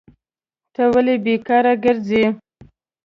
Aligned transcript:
ته 0.73 0.83
ولي 0.93 1.15
بیکاره 1.25 1.73
کرځي؟ 1.83 2.23